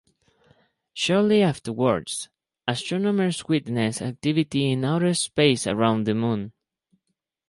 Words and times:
Shortly 0.95 1.43
afterwards, 1.43 2.27
astronomers 2.67 3.47
witness 3.47 4.01
activity 4.01 4.71
in 4.71 4.83
outer 4.83 5.13
space 5.13 5.67
around 5.67 6.07
the 6.07 6.15
moon. 6.15 6.53